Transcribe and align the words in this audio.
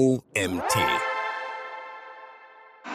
OMT. 0.00 0.78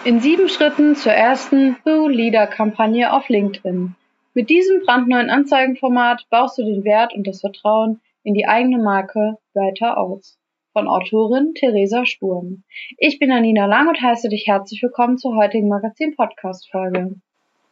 In 0.05 0.21
sieben 0.21 0.49
Schritten 0.49 0.95
zur 0.95 1.11
ersten 1.11 1.77
Who 1.83 2.07
Leader 2.07 2.47
Kampagne 2.47 3.13
auf 3.13 3.29
LinkedIn. 3.29 3.93
Mit 4.33 4.49
diesem 4.49 4.81
brandneuen 4.81 5.29
Anzeigenformat 5.29 6.25
baust 6.31 6.57
du 6.57 6.63
den 6.63 6.83
Wert 6.83 7.13
und 7.13 7.27
das 7.27 7.41
Vertrauen 7.41 8.01
in 8.23 8.33
die 8.33 8.47
eigene 8.47 8.79
Marke 8.79 9.37
weiter 9.53 9.99
aus. 9.99 10.39
Von 10.73 10.87
Autorin 10.87 11.53
Theresa 11.53 12.07
Sturm. 12.07 12.63
Ich 12.97 13.19
bin 13.19 13.31
Anina 13.31 13.67
Lang 13.67 13.87
und 13.87 14.01
heiße 14.01 14.27
dich 14.29 14.47
herzlich 14.47 14.81
willkommen 14.81 15.19
zur 15.19 15.35
heutigen 15.35 15.67
Magazin-Podcast-Folge. 15.67 17.17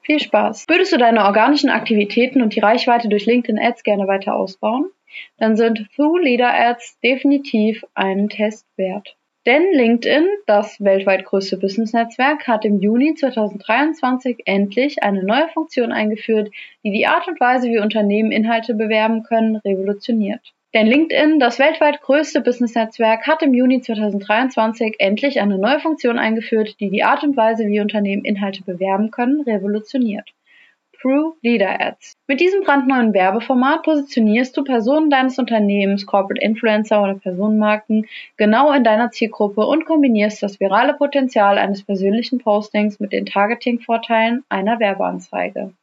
Viel 0.02 0.20
Spaß! 0.20 0.66
Würdest 0.68 0.94
du 0.94 0.98
deine 0.98 1.26
organischen 1.26 1.72
Aktivitäten 1.72 2.44
und 2.44 2.56
die 2.56 2.60
Reichweite 2.60 3.10
durch 3.10 3.26
LinkedIn 3.26 3.58
Ads 3.60 3.82
gerne 3.82 4.08
weiter 4.08 4.36
ausbauen? 4.36 4.92
Dann 5.40 5.56
sind 5.56 5.90
Through 5.96 6.20
Leader 6.20 6.54
Ads 6.54 7.00
definitiv 7.00 7.84
einen 7.96 8.30
Test 8.30 8.68
wert. 8.78 9.16
Denn 9.46 9.74
LinkedIn, 9.74 10.26
das 10.46 10.80
weltweit 10.80 11.26
größte 11.26 11.58
Business-Netzwerk, 11.58 12.48
hat 12.48 12.64
im 12.64 12.80
Juni 12.80 13.14
2023 13.14 14.44
endlich 14.46 15.04
eine 15.04 15.22
neue 15.22 15.50
Funktion 15.50 15.92
eingeführt, 15.92 16.50
die 16.86 16.92
die 16.92 17.08
Art 17.08 17.28
und 17.28 17.42
Weise, 17.42 17.68
wie 17.68 17.80
Unternehmen 17.80 18.32
Inhalte 18.32 18.74
bewerben 18.74 19.24
können, 19.24 19.58
revolutioniert. 19.58 20.54
Denn 20.74 20.88
LinkedIn, 20.88 21.40
das 21.40 21.60
weltweit 21.60 22.02
größte 22.02 22.40
Business-Netzwerk, 22.40 23.28
hat 23.28 23.44
im 23.44 23.54
Juni 23.54 23.82
2023 23.82 24.96
endlich 25.00 25.42
eine 25.42 25.58
neue 25.58 25.82
Funktion 25.82 26.18
eingeführt, 26.18 26.80
die 26.80 26.90
die 26.90 27.04
Art 27.04 27.24
und 27.24 27.36
Weise, 27.36 27.68
wie 27.68 27.82
Unternehmen 27.82 28.24
Inhalte 28.24 28.64
bewerben 28.64 29.12
können, 29.12 29.42
revolutioniert. 29.42 30.30
Through 31.04 31.36
Leader 31.42 31.82
Ads. 31.82 32.14
Mit 32.28 32.40
diesem 32.40 32.62
brandneuen 32.62 33.14
Werbeformat 33.14 33.84
positionierst 33.84 34.56
du 34.56 34.64
Personen 34.64 35.10
deines 35.10 35.38
Unternehmens, 35.38 36.06
Corporate 36.06 36.42
Influencer 36.42 37.04
oder 37.04 37.16
Personenmarken 37.16 38.08
genau 38.38 38.72
in 38.72 38.86
deiner 38.86 39.12
Zielgruppe 39.12 39.66
und 39.66 39.84
kombinierst 39.84 40.42
das 40.42 40.62
virale 40.62 40.94
Potenzial 40.94 41.58
eines 41.58 41.84
persönlichen 41.84 42.40
Postings 42.40 43.02
mit 43.02 43.12
den 43.12 43.26
Targeting-Vorteilen 43.26 44.46
einer 44.48 44.80
Werbeanzeige. 44.80 45.74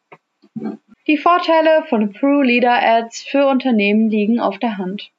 Die 1.06 1.18
Vorteile 1.18 1.84
von 1.90 2.14
Through 2.14 2.42
Leader 2.42 2.82
Ads 2.82 3.22
für 3.22 3.46
Unternehmen 3.46 4.08
liegen 4.08 4.40
auf 4.40 4.58
der 4.58 4.78
Hand. 4.78 5.10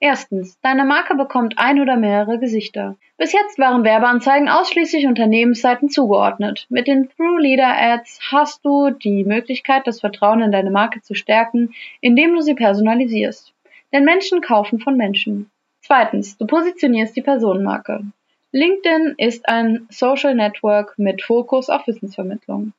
Erstens, 0.00 0.58
deine 0.60 0.84
Marke 0.84 1.14
bekommt 1.14 1.58
ein 1.58 1.80
oder 1.80 1.96
mehrere 1.96 2.38
Gesichter. 2.38 2.96
Bis 3.16 3.32
jetzt 3.32 3.58
waren 3.58 3.84
Werbeanzeigen 3.84 4.48
ausschließlich 4.48 5.06
Unternehmensseiten 5.06 5.88
zugeordnet. 5.88 6.66
Mit 6.68 6.86
den 6.88 7.08
Through 7.10 7.38
Leader 7.38 7.74
Ads 7.78 8.20
hast 8.32 8.64
du 8.64 8.90
die 8.90 9.24
Möglichkeit, 9.24 9.86
das 9.86 10.00
Vertrauen 10.00 10.42
in 10.42 10.52
deine 10.52 10.70
Marke 10.70 11.00
zu 11.00 11.14
stärken, 11.14 11.74
indem 12.00 12.34
du 12.34 12.42
sie 12.42 12.54
personalisierst. 12.54 13.52
Denn 13.92 14.04
Menschen 14.04 14.40
kaufen 14.40 14.80
von 14.80 14.96
Menschen. 14.96 15.50
Zweitens, 15.80 16.36
du 16.36 16.46
positionierst 16.46 17.14
die 17.14 17.22
Personenmarke. 17.22 18.04
LinkedIn 18.50 19.14
ist 19.18 19.48
ein 19.48 19.86
Social 19.90 20.34
Network 20.34 20.98
mit 20.98 21.22
Fokus 21.22 21.68
auf 21.68 21.86
Wissensvermittlung. 21.86 22.72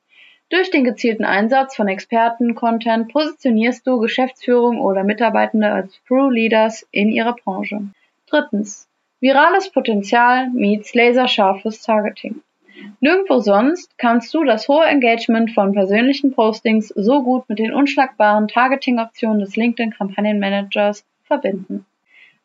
Durch 0.50 0.70
den 0.70 0.84
gezielten 0.84 1.26
Einsatz 1.26 1.76
von 1.76 1.88
Experten-Content 1.88 3.12
positionierst 3.12 3.86
du 3.88 4.00
Geschäftsführung 4.00 4.80
oder 4.80 5.04
Mitarbeitende 5.04 5.72
als 5.72 6.00
True 6.08 6.32
Leaders 6.32 6.88
in 6.92 7.12
ihrer 7.12 7.34
Branche. 7.34 7.82
Drittens. 8.28 8.88
Virales 9.20 9.72
Potenzial 9.72 10.50
meets 10.52 10.94
laserscharfes 10.94 11.82
Targeting. 11.82 12.42
Nirgendwo 13.00 13.40
sonst 13.40 13.98
kannst 13.98 14.34
du 14.36 14.44
das 14.44 14.68
hohe 14.68 14.86
Engagement 14.86 15.52
von 15.52 15.74
persönlichen 15.74 16.32
Postings 16.32 16.90
so 16.90 17.24
gut 17.24 17.50
mit 17.50 17.58
den 17.58 17.74
unschlagbaren 17.74 18.48
Targeting-Optionen 18.48 19.40
des 19.40 19.56
LinkedIn-Kampagnenmanagers 19.56 21.06
verbinden. 21.24 21.86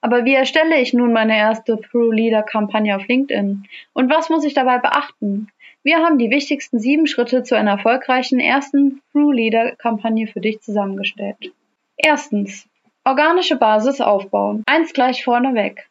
Aber 0.00 0.24
wie 0.24 0.34
erstelle 0.34 0.80
ich 0.80 0.94
nun 0.94 1.12
meine 1.12 1.36
erste 1.36 1.78
True 1.78 2.14
Leader 2.14 2.42
Kampagne 2.42 2.96
auf 2.96 3.06
LinkedIn? 3.06 3.64
Und 3.92 4.10
was 4.10 4.30
muss 4.30 4.44
ich 4.44 4.54
dabei 4.54 4.78
beachten? 4.78 5.48
Wir 5.82 6.00
haben 6.00 6.18
die 6.18 6.30
wichtigsten 6.30 6.78
sieben 6.78 7.06
Schritte 7.06 7.42
zu 7.42 7.56
einer 7.56 7.70
erfolgreichen 7.70 8.38
ersten 8.38 9.00
True 9.12 9.34
Leader 9.34 9.76
Kampagne 9.76 10.26
für 10.26 10.40
dich 10.40 10.60
zusammengestellt. 10.60 11.54
Erstens. 11.96 12.68
Organische 13.02 13.56
Basis 13.56 14.02
aufbauen. 14.02 14.62
Eins 14.66 14.92
gleich 14.92 15.24
vorneweg. 15.24 15.88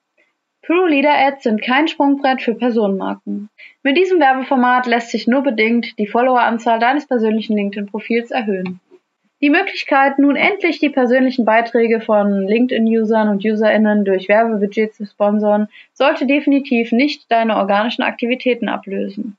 True 0.61 0.87
Leader 0.87 1.17
Ads 1.17 1.41
sind 1.41 1.63
kein 1.63 1.87
Sprungbrett 1.87 2.43
für 2.43 2.53
Personenmarken. 2.53 3.49
Mit 3.81 3.97
diesem 3.97 4.19
Werbeformat 4.19 4.85
lässt 4.85 5.09
sich 5.09 5.25
nur 5.25 5.41
bedingt 5.41 5.97
die 5.97 6.05
Followeranzahl 6.05 6.77
deines 6.77 7.07
persönlichen 7.07 7.55
LinkedIn-Profils 7.55 8.29
erhöhen. 8.29 8.79
Die 9.41 9.49
Möglichkeit, 9.49 10.19
nun 10.19 10.35
endlich 10.35 10.77
die 10.77 10.89
persönlichen 10.89 11.45
Beiträge 11.45 11.99
von 11.99 12.47
LinkedIn-Usern 12.47 13.29
und 13.29 13.43
UserInnen 13.43 14.05
durch 14.05 14.29
Werbebudget 14.29 14.93
zu 14.93 15.07
sponsern, 15.07 15.67
sollte 15.93 16.27
definitiv 16.27 16.91
nicht 16.91 17.31
deine 17.31 17.55
organischen 17.55 18.03
Aktivitäten 18.03 18.69
ablösen. 18.69 19.35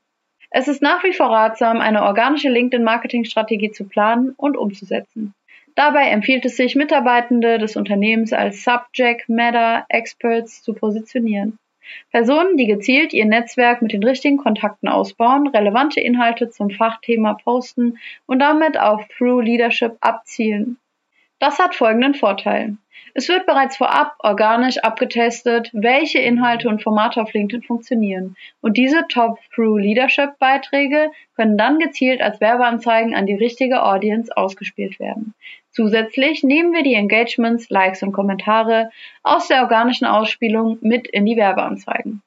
Es 0.53 0.67
ist 0.67 0.81
nach 0.81 1.01
wie 1.05 1.13
vor 1.13 1.27
ratsam, 1.27 1.79
eine 1.79 2.03
organische 2.03 2.49
LinkedIn-Marketing-Strategie 2.49 3.71
zu 3.71 3.85
planen 3.85 4.33
und 4.35 4.57
umzusetzen. 4.57 5.33
Dabei 5.75 6.09
empfiehlt 6.09 6.43
es 6.43 6.57
sich, 6.57 6.75
Mitarbeitende 6.75 7.57
des 7.57 7.77
Unternehmens 7.77 8.33
als 8.33 8.65
Subject 8.65 9.29
Matter 9.29 9.85
Experts 9.87 10.61
zu 10.61 10.73
positionieren. 10.73 11.57
Personen, 12.11 12.57
die 12.57 12.67
gezielt 12.67 13.13
ihr 13.13 13.25
Netzwerk 13.25 13.81
mit 13.81 13.93
den 13.93 14.03
richtigen 14.03 14.37
Kontakten 14.37 14.89
ausbauen, 14.89 15.47
relevante 15.47 16.01
Inhalte 16.01 16.49
zum 16.49 16.69
Fachthema 16.69 17.35
posten 17.35 17.97
und 18.25 18.39
damit 18.39 18.77
auf 18.77 19.07
Through 19.07 19.41
Leadership 19.41 19.95
abzielen. 20.01 20.77
Das 21.41 21.57
hat 21.57 21.73
folgenden 21.73 22.13
Vorteil. 22.13 22.77
Es 23.15 23.27
wird 23.27 23.47
bereits 23.47 23.75
vorab 23.75 24.13
organisch 24.19 24.77
abgetestet, 24.77 25.71
welche 25.73 26.19
Inhalte 26.19 26.69
und 26.69 26.83
Formate 26.83 27.19
auf 27.19 27.33
LinkedIn 27.33 27.63
funktionieren. 27.63 28.35
Und 28.61 28.77
diese 28.77 29.07
Top-Through-Leadership-Beiträge 29.07 31.09
können 31.35 31.57
dann 31.57 31.79
gezielt 31.79 32.21
als 32.21 32.39
Werbeanzeigen 32.41 33.15
an 33.15 33.25
die 33.25 33.33
richtige 33.33 33.81
Audience 33.81 34.31
ausgespielt 34.37 34.99
werden. 34.99 35.33
Zusätzlich 35.71 36.43
nehmen 36.43 36.73
wir 36.73 36.83
die 36.83 36.93
Engagements, 36.93 37.71
Likes 37.71 38.03
und 38.03 38.11
Kommentare 38.11 38.91
aus 39.23 39.47
der 39.47 39.63
organischen 39.63 40.05
Ausspielung 40.05 40.77
mit 40.81 41.07
in 41.07 41.25
die 41.25 41.37
Werbeanzeigen. 41.37 42.21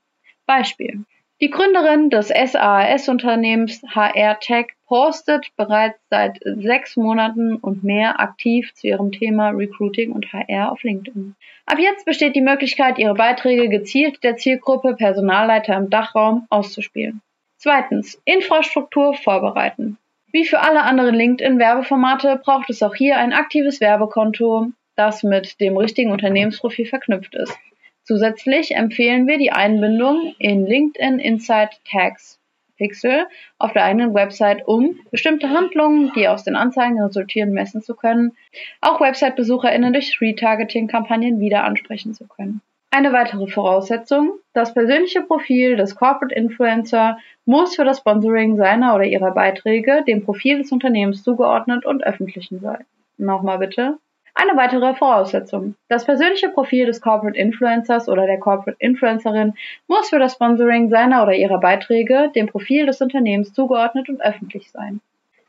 Beispiel. 0.44 1.04
Die 1.40 1.50
Gründerin 1.50 2.10
des 2.10 2.28
SaaS-Unternehmens 2.28 3.82
HR 3.82 4.38
Tech 4.38 4.66
postet 4.86 5.48
bereits 5.56 5.98
seit 6.08 6.38
sechs 6.44 6.96
Monaten 6.96 7.56
und 7.56 7.82
mehr 7.82 8.20
aktiv 8.20 8.72
zu 8.74 8.86
ihrem 8.86 9.10
Thema 9.10 9.48
Recruiting 9.50 10.12
und 10.12 10.32
HR 10.32 10.70
auf 10.70 10.84
LinkedIn. 10.84 11.34
Ab 11.66 11.78
jetzt 11.80 12.04
besteht 12.04 12.36
die 12.36 12.40
Möglichkeit, 12.40 12.98
ihre 12.98 13.14
Beiträge 13.14 13.68
gezielt 13.68 14.22
der 14.22 14.36
Zielgruppe 14.36 14.94
Personalleiter 14.94 15.76
im 15.76 15.90
Dachraum 15.90 16.46
auszuspielen. 16.50 17.20
Zweitens, 17.56 18.20
Infrastruktur 18.24 19.14
vorbereiten. 19.14 19.98
Wie 20.30 20.44
für 20.44 20.60
alle 20.60 20.82
anderen 20.82 21.16
LinkedIn-Werbeformate 21.16 22.40
braucht 22.44 22.70
es 22.70 22.82
auch 22.82 22.94
hier 22.94 23.16
ein 23.16 23.32
aktives 23.32 23.80
Werbekonto, 23.80 24.68
das 24.94 25.24
mit 25.24 25.60
dem 25.60 25.76
richtigen 25.76 26.12
Unternehmensprofil 26.12 26.86
verknüpft 26.86 27.34
ist. 27.34 27.58
Zusätzlich 28.04 28.76
empfehlen 28.76 29.26
wir 29.26 29.38
die 29.38 29.52
Einbindung 29.52 30.34
in 30.38 30.66
LinkedIn 30.66 31.18
Insight 31.18 31.80
Tags 31.90 32.38
Pixel 32.76 33.26
auf 33.58 33.72
der 33.72 33.84
eigenen 33.84 34.14
Website, 34.14 34.66
um 34.66 34.98
bestimmte 35.10 35.50
Handlungen, 35.50 36.12
die 36.16 36.28
aus 36.28 36.44
den 36.44 36.56
Anzeigen 36.56 37.00
resultieren, 37.00 37.52
messen 37.52 37.82
zu 37.82 37.94
können, 37.94 38.32
auch 38.80 39.00
Website-BesucherInnen 39.00 39.92
durch 39.92 40.20
Retargeting-Kampagnen 40.20 41.40
wieder 41.40 41.64
ansprechen 41.64 42.14
zu 42.14 42.26
können. 42.26 42.60
Eine 42.90 43.12
weitere 43.12 43.48
Voraussetzung, 43.48 44.38
das 44.52 44.72
persönliche 44.72 45.22
Profil 45.22 45.76
des 45.76 45.96
Corporate 45.96 46.34
Influencer 46.34 47.18
muss 47.44 47.74
für 47.74 47.84
das 47.84 47.98
Sponsoring 47.98 48.56
seiner 48.56 48.94
oder 48.94 49.04
ihrer 49.04 49.32
Beiträge 49.32 50.04
dem 50.06 50.24
Profil 50.24 50.58
des 50.58 50.70
Unternehmens 50.70 51.22
zugeordnet 51.22 51.84
und 51.84 52.04
öffentlich 52.04 52.48
sein. 52.50 52.84
Nochmal 53.16 53.58
bitte. 53.58 53.98
Eine 54.36 54.56
weitere 54.56 54.94
Voraussetzung. 54.94 55.76
Das 55.88 56.04
persönliche 56.04 56.48
Profil 56.48 56.86
des 56.86 57.00
Corporate 57.00 57.38
Influencers 57.38 58.08
oder 58.08 58.26
der 58.26 58.40
Corporate 58.40 58.76
Influencerin 58.80 59.54
muss 59.86 60.10
für 60.10 60.18
das 60.18 60.32
Sponsoring 60.32 60.90
seiner 60.90 61.22
oder 61.22 61.34
ihrer 61.34 61.60
Beiträge 61.60 62.32
dem 62.34 62.48
Profil 62.48 62.86
des 62.86 63.00
Unternehmens 63.00 63.52
zugeordnet 63.52 64.08
und 64.08 64.20
öffentlich 64.20 64.72
sein. 64.72 65.00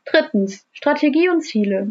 Drittens. 0.04 0.66
Strategie 0.72 1.28
und 1.28 1.40
Ziele. 1.42 1.88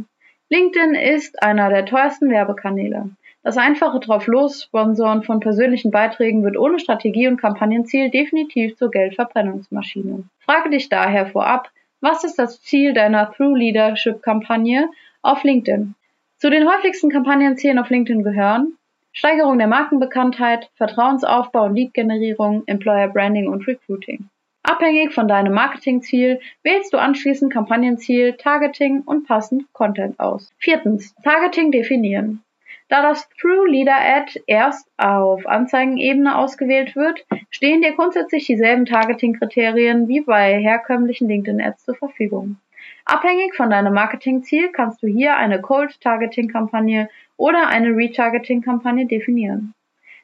LinkedIn 0.47 0.95
ist 0.95 1.43
einer 1.43 1.69
der 1.69 1.85
teuersten 1.85 2.29
Werbekanäle. 2.29 3.09
Das 3.43 3.57
einfache 3.57 3.99
Drauf-Los-Sponsoren 3.99 5.21
von 5.23 5.41
persönlichen 5.41 5.91
Beiträgen 5.91 6.43
wird 6.43 6.57
ohne 6.57 6.79
Strategie 6.79 7.27
und 7.27 7.37
Kampagnenziel 7.37 8.09
definitiv 8.09 8.77
zur 8.77 8.89
Geldverbrennungsmaschine. 8.89 10.23
Frage 10.39 10.69
dich 10.69 10.87
daher 10.87 11.27
vorab, 11.27 11.69
was 11.99 12.23
ist 12.23 12.39
das 12.39 12.61
Ziel 12.61 12.93
deiner 12.93 13.31
Through 13.33 13.55
Leadership 13.55 14.23
Kampagne 14.23 14.89
auf 15.21 15.43
LinkedIn? 15.43 15.93
Zu 16.37 16.49
den 16.49 16.69
häufigsten 16.69 17.09
Kampagnenzielen 17.09 17.79
auf 17.79 17.89
LinkedIn 17.89 18.23
gehören 18.23 18.77
Steigerung 19.13 19.57
der 19.57 19.67
Markenbekanntheit, 19.67 20.69
Vertrauensaufbau 20.75 21.65
und 21.65 21.75
Lead-Generierung, 21.75 22.63
Employer 22.65 23.07
Branding 23.07 23.47
und 23.47 23.65
Recruiting. 23.65 24.27
Abhängig 24.61 25.13
von 25.13 25.29
deinem 25.29 25.53
Marketingziel 25.53 26.41
wählst 26.63 26.91
du 26.91 26.97
anschließend 26.97 27.53
Kampagnenziel, 27.53 28.33
Targeting 28.33 29.03
und 29.05 29.25
passend 29.25 29.71
Content 29.71 30.19
aus. 30.19 30.51
Viertens. 30.57 31.15
Targeting 31.23 31.71
definieren. 31.71 32.43
Da 32.89 33.01
das 33.01 33.29
True 33.39 33.69
Leader 33.69 33.95
Ad 33.97 34.43
erst 34.45 34.89
auf 34.97 35.47
Anzeigenebene 35.47 36.37
ausgewählt 36.37 36.97
wird, 36.97 37.25
stehen 37.49 37.81
dir 37.81 37.93
grundsätzlich 37.93 38.45
dieselben 38.45 38.85
Targeting-Kriterien 38.85 40.09
wie 40.09 40.19
bei 40.21 40.59
herkömmlichen 40.59 41.29
LinkedIn-Ads 41.29 41.85
zur 41.85 41.95
Verfügung. 41.95 42.57
Abhängig 43.05 43.55
von 43.55 43.69
deinem 43.69 43.93
Marketingziel 43.93 44.71
kannst 44.71 45.03
du 45.03 45.07
hier 45.07 45.37
eine 45.37 45.61
Cold-Targeting-Kampagne 45.61 47.07
oder 47.37 47.67
eine 47.67 47.89
Retargeting-Kampagne 47.89 49.05
definieren. 49.05 49.75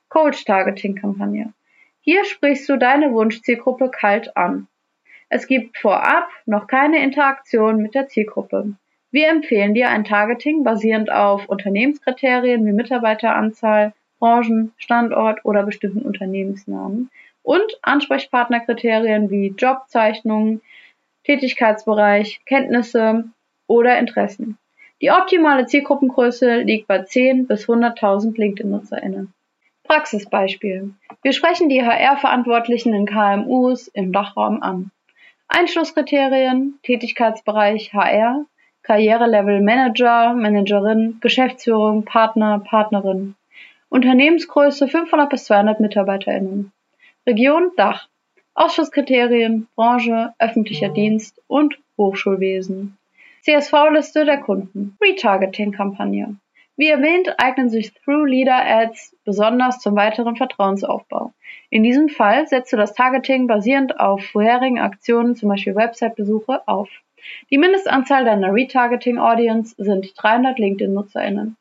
Cold-Targeting-Kampagne. 0.09 1.53
Hier 2.01 2.25
sprichst 2.25 2.67
du 2.67 2.77
deine 2.77 3.13
Wunschzielgruppe 3.13 3.91
kalt 3.91 4.35
an. 4.35 4.67
Es 5.29 5.45
gibt 5.45 5.77
vorab 5.77 6.27
noch 6.47 6.65
keine 6.65 7.03
Interaktion 7.03 7.77
mit 7.77 7.93
der 7.93 8.07
Zielgruppe. 8.07 8.73
Wir 9.11 9.29
empfehlen 9.29 9.75
dir 9.75 9.89
ein 9.89 10.03
Targeting 10.03 10.63
basierend 10.63 11.11
auf 11.11 11.47
Unternehmenskriterien 11.47 12.65
wie 12.65 12.71
Mitarbeiteranzahl, 12.71 13.93
Branchen, 14.19 14.73
Standort 14.77 15.45
oder 15.45 15.63
bestimmten 15.63 16.01
Unternehmensnamen 16.01 17.11
und 17.43 17.79
Ansprechpartnerkriterien 17.83 19.29
wie 19.29 19.53
Jobzeichnungen, 19.57 20.61
Tätigkeitsbereich, 21.23 22.41
Kenntnisse 22.45 23.25
oder 23.67 23.99
Interessen. 23.99 24.57
Die 25.01 25.11
optimale 25.11 25.65
Zielgruppengröße 25.65 26.61
liegt 26.61 26.87
bei 26.87 26.99
10 27.03 27.47
bis 27.47 27.67
100.000 27.67 28.37
LinkedIn-NutzerInnen. 28.37 29.33
Praxisbeispiel. 29.83 30.93
Wir 31.21 31.33
sprechen 31.33 31.69
die 31.69 31.83
HR-Verantwortlichen 31.83 32.93
in 32.93 33.05
KMUs 33.05 33.87
im 33.87 34.13
Dachraum 34.13 34.61
an. 34.61 34.91
Einschlusskriterien, 35.47 36.79
Tätigkeitsbereich 36.83 37.93
HR, 37.93 38.45
Karrierelevel 38.83 39.61
Manager, 39.61 40.33
Managerin, 40.33 41.17
Geschäftsführung, 41.19 42.05
Partner, 42.05 42.59
Partnerin. 42.59 43.35
Unternehmensgröße 43.89 44.87
500 44.87 45.29
bis 45.29 45.45
200 45.45 45.79
MitarbeiterInnen. 45.79 46.71
Region 47.27 47.71
Dach. 47.75 48.07
Ausschusskriterien, 48.53 49.67
Branche, 49.75 50.33
öffentlicher 50.39 50.89
Dienst 50.89 51.41
und 51.47 51.77
Hochschulwesen. 51.97 52.97
CSV-Liste 53.41 54.25
der 54.25 54.39
Kunden. 54.39 54.97
Retargeting-Kampagne. 55.01 56.35
Wie 56.77 56.87
erwähnt, 56.87 57.35
eignen 57.37 57.69
sich 57.69 57.93
Through 57.93 58.25
Leader 58.25 58.65
Ads 58.65 59.15
besonders 59.23 59.79
zum 59.79 59.95
weiteren 59.95 60.35
Vertrauensaufbau. 60.35 61.33
In 61.69 61.83
diesem 61.83 62.09
Fall 62.09 62.47
setzt 62.47 62.73
du 62.73 62.77
das 62.77 62.93
Targeting 62.93 63.47
basierend 63.47 63.99
auf 63.99 64.23
vorherigen 64.25 64.79
Aktionen, 64.79 65.35
zum 65.35 65.49
Beispiel 65.49 65.75
Website-Besuche, 65.75 66.67
auf. 66.67 66.89
Die 67.49 67.57
Mindestanzahl 67.57 68.25
deiner 68.25 68.53
Retargeting 68.53 69.19
Audience 69.19 69.75
sind 69.77 70.11
300 70.15 70.57
LinkedIn-NutzerInnen. 70.59 71.55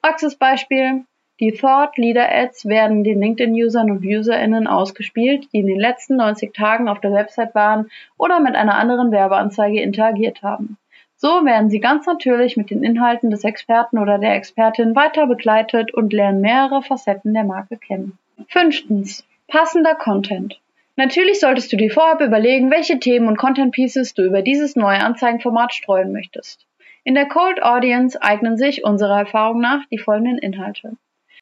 Praxisbeispiel. 0.00 1.04
Die 1.42 1.50
Thought 1.50 1.98
Leader 1.98 2.30
Ads 2.30 2.66
werden 2.66 3.02
den 3.02 3.18
LinkedIn-Usern 3.18 3.90
und 3.90 4.04
UserInnen 4.04 4.68
ausgespielt, 4.68 5.48
die 5.52 5.58
in 5.58 5.66
den 5.66 5.80
letzten 5.80 6.14
90 6.14 6.54
Tagen 6.54 6.88
auf 6.88 7.00
der 7.00 7.12
Website 7.12 7.52
waren 7.56 7.90
oder 8.16 8.38
mit 8.38 8.54
einer 8.54 8.76
anderen 8.76 9.10
Werbeanzeige 9.10 9.80
interagiert 9.80 10.44
haben. 10.44 10.76
So 11.16 11.44
werden 11.44 11.68
sie 11.68 11.80
ganz 11.80 12.06
natürlich 12.06 12.56
mit 12.56 12.70
den 12.70 12.84
Inhalten 12.84 13.32
des 13.32 13.42
Experten 13.42 13.98
oder 13.98 14.18
der 14.18 14.36
Expertin 14.36 14.94
weiter 14.94 15.26
begleitet 15.26 15.92
und 15.92 16.12
lernen 16.12 16.42
mehrere 16.42 16.80
Facetten 16.80 17.34
der 17.34 17.42
Marke 17.42 17.76
kennen. 17.76 18.16
Fünftens. 18.46 19.26
Passender 19.48 19.96
Content. 19.96 20.60
Natürlich 20.94 21.40
solltest 21.40 21.72
du 21.72 21.76
dir 21.76 21.90
vorab 21.90 22.20
überlegen, 22.20 22.70
welche 22.70 23.00
Themen 23.00 23.26
und 23.26 23.36
Content 23.36 23.74
Pieces 23.74 24.14
du 24.14 24.22
über 24.22 24.42
dieses 24.42 24.76
neue 24.76 25.00
Anzeigenformat 25.00 25.74
streuen 25.74 26.12
möchtest. 26.12 26.64
In 27.02 27.16
der 27.16 27.26
Cold 27.26 27.64
Audience 27.64 28.22
eignen 28.22 28.56
sich 28.56 28.84
unserer 28.84 29.18
Erfahrung 29.18 29.60
nach 29.60 29.84
die 29.90 29.98
folgenden 29.98 30.38
Inhalte. 30.38 30.92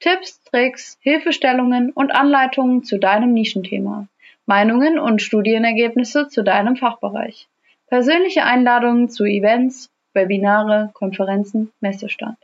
Tipps, 0.01 0.43
Tricks, 0.45 0.99
Hilfestellungen 1.03 1.91
und 1.91 2.11
Anleitungen 2.11 2.85
zu 2.85 2.99
deinem 2.99 3.35
Nischenthema. 3.35 4.09
Meinungen 4.47 4.99
und 4.99 5.21
Studienergebnisse 5.21 6.29
zu 6.29 6.43
deinem 6.43 6.77
Fachbereich. 6.77 7.49
Persönliche 7.87 8.45
Einladungen 8.45 9.11
zu 9.11 9.25
Events, 9.25 9.91
Webinare, 10.15 10.91
Konferenzen, 10.95 11.71
Messestand. 11.81 12.39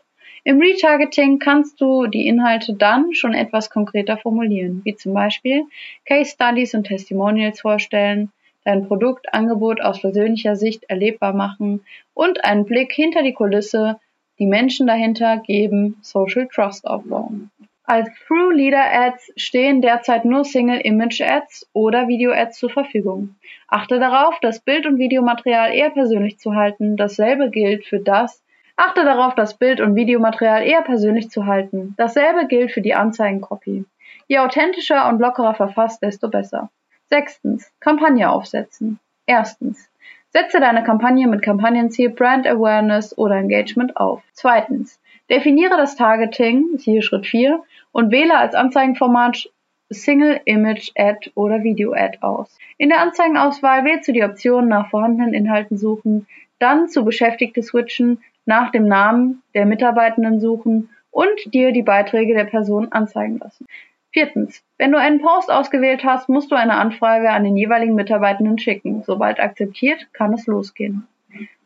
Im 0.44 0.61
Retargeting 0.61 1.38
kannst 1.38 1.81
du 1.81 2.06
die 2.06 2.29
Inhalte 2.29 2.75
dann 2.75 3.14
schon 3.14 3.32
etwas 3.32 3.70
konkreter 3.70 4.19
formulieren, 4.19 4.82
wie 4.85 4.94
zum 4.94 5.14
Beispiel 5.14 5.64
Case 6.05 6.32
Studies 6.32 6.75
und 6.75 6.85
Testimonials 6.85 7.62
vorstellen, 7.62 8.31
dein 8.64 8.87
Produktangebot 8.87 9.81
aus 9.81 10.02
persönlicher 10.02 10.56
Sicht 10.56 10.85
erlebbar 10.85 11.32
machen 11.32 11.85
und 12.12 12.44
einen 12.44 12.67
Blick 12.67 12.93
hinter 12.93 13.23
die 13.23 13.32
Kulisse, 13.32 13.99
die 14.38 14.47
Menschen 14.47 14.87
dahinter 14.87 15.38
geben, 15.38 15.97
Social 16.03 16.49
Trust 16.53 16.87
aufbauen. 16.87 17.50
Als 17.85 18.09
True 18.27 18.53
Leader 18.53 18.85
Ads 18.93 19.33
stehen 19.37 19.81
derzeit 19.81 20.25
nur 20.25 20.44
Single 20.44 20.81
Image 20.81 21.23
Ads 21.23 21.69
oder 21.73 22.09
Video 22.09 22.33
Ads 22.33 22.59
zur 22.59 22.71
Verfügung. 22.71 23.37
Achte 23.69 24.00
darauf, 24.00 24.38
das 24.41 24.61
Bild- 24.61 24.87
und 24.87 24.99
Videomaterial 24.99 25.73
eher 25.73 25.91
persönlich 25.91 26.38
zu 26.38 26.55
halten. 26.55 26.97
Dasselbe 26.97 27.50
gilt 27.50 27.87
für 27.87 28.00
das, 28.00 28.43
Achte 28.79 29.05
darauf, 29.05 29.35
das 29.35 29.55
Bild- 29.55 29.81
und 29.81 29.94
Videomaterial 29.94 30.62
eher 30.62 30.83
persönlich 30.83 31.31
zu 31.31 31.47
halten. 31.47 31.94
Dasselbe 31.97 32.47
gilt 32.47 32.73
für 32.73 32.83
die 32.83 32.94
Anzeigencopy. 32.94 33.87
Je 34.29 34.38
authentischer 34.38 35.09
und 35.09 35.19
lockerer 35.19 35.55
verfasst, 35.55 36.03
desto 36.03 36.29
besser. 36.29 36.71
Sechstens. 37.06 37.73
Kampagne 37.81 38.31
aufsetzen. 38.31 38.99
Erstens. 39.25 39.88
Setze 40.37 40.61
deine 40.61 40.85
Kampagne 40.85 41.27
mit 41.29 41.41
Kampagnenziel 41.41 42.11
Brand 42.11 42.47
Awareness 42.47 43.17
oder 43.17 43.37
Engagement 43.37 43.97
auf. 43.97 44.23
Zweitens. 44.35 45.00
Definiere 45.31 45.79
das 45.79 45.97
Targeting, 45.97 46.77
hier 46.79 47.00
Schritt 47.00 47.25
4, 47.25 47.62
und 47.91 48.12
wähle 48.12 48.37
als 48.37 48.55
Anzeigenformat 48.55 49.49
Single 49.88 50.38
Image 50.44 50.91
Ad 50.94 51.31
oder 51.37 51.62
Video 51.62 51.94
Ad 51.94 52.19
aus. 52.21 52.55
In 52.77 52.91
der 52.91 53.00
Anzeigenauswahl 53.00 53.87
wählst 53.87 54.09
du 54.09 54.12
die 54.12 54.25
Option 54.25 54.69
nach 54.69 54.91
vorhandenen 54.91 55.33
Inhalten 55.33 55.79
suchen, 55.79 56.27
dann 56.59 56.91
zu 56.91 57.03
Beschäftigte 57.03 57.62
switchen, 57.62 58.23
nach 58.44 58.71
dem 58.71 58.87
Namen 58.87 59.43
der 59.55 59.65
Mitarbeitenden 59.65 60.41
suchen 60.41 60.91
und 61.11 61.55
dir 61.55 61.73
die 61.73 61.83
Beiträge 61.83 62.35
der 62.35 62.44
Person 62.44 62.93
anzeigen 62.93 63.38
lassen. 63.38 63.67
Viertens. 64.16 64.62
Wenn 64.78 64.92
du 64.92 64.98
einen 64.98 65.20
Post 65.20 65.50
ausgewählt 65.50 66.02
hast, 66.02 66.30
musst 66.30 66.50
du 66.50 66.54
eine 66.54 66.78
Anfrage 66.78 67.28
an 67.28 67.44
den 67.44 67.54
jeweiligen 67.54 67.94
Mitarbeitenden 67.94 68.58
schicken. 68.58 69.02
Sobald 69.04 69.38
akzeptiert, 69.38 70.10
kann 70.14 70.32
es 70.32 70.46
losgehen. 70.46 71.06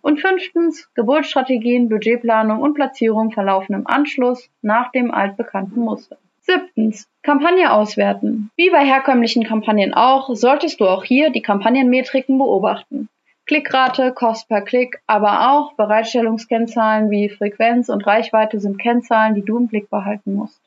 Und 0.02 0.20
fünftens. 0.20 0.90
Geburtsstrategien, 0.96 1.88
Budgetplanung 1.88 2.60
und 2.60 2.74
Platzierung 2.74 3.30
verlaufen 3.30 3.76
im 3.76 3.86
Anschluss 3.86 4.50
nach 4.62 4.90
dem 4.90 5.12
altbekannten 5.12 5.80
Muster. 5.80 6.16
Siebtens. 6.40 7.06
Kampagne 7.22 7.72
auswerten. 7.72 8.50
Wie 8.56 8.70
bei 8.70 8.84
herkömmlichen 8.84 9.44
Kampagnen 9.44 9.94
auch, 9.94 10.34
solltest 10.34 10.80
du 10.80 10.88
auch 10.88 11.04
hier 11.04 11.30
die 11.30 11.42
Kampagnenmetriken 11.42 12.36
beobachten. 12.36 13.08
Klickrate, 13.46 14.10
Kost 14.12 14.48
per 14.48 14.62
Klick, 14.62 15.00
aber 15.06 15.52
auch 15.52 15.74
Bereitstellungskennzahlen 15.74 17.10
wie 17.10 17.28
Frequenz 17.28 17.88
und 17.88 18.04
Reichweite 18.08 18.58
sind 18.58 18.80
Kennzahlen, 18.80 19.36
die 19.36 19.44
du 19.44 19.56
im 19.56 19.68
Blick 19.68 19.88
behalten 19.88 20.34
musst. 20.34 20.60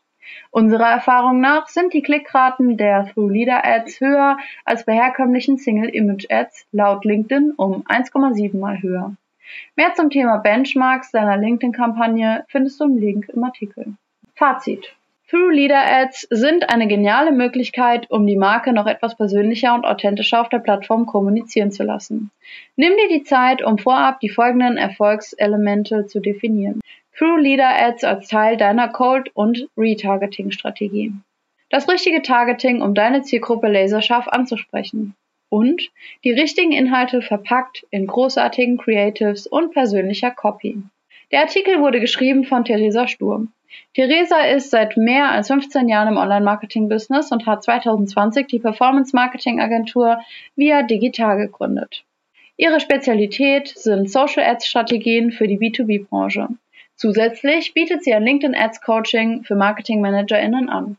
Unserer 0.51 0.89
Erfahrung 0.89 1.41
nach 1.41 1.67
sind 1.67 1.93
die 1.93 2.01
Klickraten 2.01 2.77
der 2.77 3.07
Through 3.07 3.29
Leader 3.29 3.65
Ads 3.65 3.99
höher 3.99 4.37
als 4.65 4.85
bei 4.85 4.93
herkömmlichen 4.93 5.57
Single 5.57 5.89
Image 5.89 6.27
Ads, 6.29 6.67
laut 6.71 7.05
LinkedIn 7.05 7.53
um 7.57 7.83
1,7 7.83 8.57
mal 8.57 8.81
höher. 8.81 9.15
Mehr 9.75 9.93
zum 9.93 10.09
Thema 10.09 10.37
Benchmarks 10.37 11.11
deiner 11.11 11.37
LinkedIn-Kampagne 11.37 12.45
findest 12.47 12.79
du 12.79 12.85
im 12.85 12.97
Link 12.97 13.29
im 13.29 13.43
Artikel. 13.43 13.93
Fazit. 14.35 14.95
Through 15.29 15.49
Leader 15.49 15.81
Ads 15.83 16.27
sind 16.29 16.69
eine 16.69 16.85
geniale 16.87 17.31
Möglichkeit, 17.31 18.11
um 18.11 18.27
die 18.27 18.35
Marke 18.35 18.71
noch 18.71 18.85
etwas 18.85 19.15
persönlicher 19.15 19.73
und 19.73 19.83
authentischer 19.83 20.41
auf 20.41 20.49
der 20.49 20.59
Plattform 20.59 21.07
kommunizieren 21.07 21.71
zu 21.71 21.81
lassen. 21.81 22.29
Nimm 22.75 22.93
dir 22.93 23.17
die 23.17 23.23
Zeit, 23.23 23.63
um 23.63 23.79
vorab 23.79 24.19
die 24.19 24.29
folgenden 24.29 24.77
Erfolgselemente 24.77 26.05
zu 26.05 26.19
definieren. 26.19 26.81
Through 27.15 27.41
Leader 27.41 27.69
Ads 27.69 28.03
als 28.03 28.27
Teil 28.27 28.57
deiner 28.57 28.87
Cold- 28.87 29.29
und 29.35 29.67
Retargeting-Strategie. 29.77 31.13
Das 31.69 31.87
richtige 31.87 32.23
Targeting, 32.23 32.81
um 32.81 32.95
deine 32.95 33.21
Zielgruppe 33.21 33.67
laserscharf 33.67 34.27
anzusprechen. 34.27 35.15
Und 35.49 35.91
die 36.23 36.31
richtigen 36.31 36.71
Inhalte 36.71 37.21
verpackt 37.21 37.85
in 37.91 38.07
großartigen 38.07 38.77
Creatives 38.77 39.45
und 39.45 39.73
persönlicher 39.73 40.31
Copy. 40.31 40.81
Der 41.31 41.41
Artikel 41.41 41.79
wurde 41.79 41.99
geschrieben 41.99 42.45
von 42.45 42.65
Theresa 42.65 43.07
Sturm. 43.07 43.53
Theresa 43.93 44.45
ist 44.45 44.71
seit 44.71 44.97
mehr 44.97 45.29
als 45.29 45.47
15 45.49 45.87
Jahren 45.89 46.07
im 46.07 46.17
Online-Marketing-Business 46.17 47.31
und 47.31 47.45
hat 47.45 47.63
2020 47.63 48.47
die 48.47 48.59
Performance-Marketing-Agentur 48.59 50.19
Via 50.55 50.81
Digital 50.81 51.37
gegründet. 51.37 52.03
Ihre 52.57 52.79
Spezialität 52.79 53.67
sind 53.67 54.09
Social 54.09 54.43
Ads 54.43 54.67
Strategien 54.67 55.31
für 55.31 55.47
die 55.47 55.59
B2B-Branche. 55.59 56.49
Zusätzlich 56.95 57.73
bietet 57.73 58.03
sie 58.03 58.13
ein 58.13 58.23
LinkedIn 58.23 58.55
Ads 58.55 58.81
Coaching 58.81 59.43
für 59.43 59.55
Marketing 59.55 60.01
ManagerInnen 60.01 60.69
an. 60.69 60.97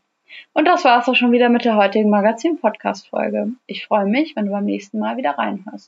Und 0.53 0.65
das 0.65 0.83
war's 0.85 1.07
auch 1.07 1.15
schon 1.15 1.31
wieder 1.31 1.49
mit 1.49 1.65
der 1.65 1.75
heutigen 1.75 2.09
Magazin 2.09 2.57
Podcast 2.59 3.07
Folge. 3.07 3.49
Ich 3.67 3.85
freue 3.85 4.05
mich, 4.05 4.35
wenn 4.35 4.45
du 4.45 4.51
beim 4.51 4.65
nächsten 4.65 4.99
Mal 4.99 5.17
wieder 5.17 5.31
reinhörst. 5.31 5.83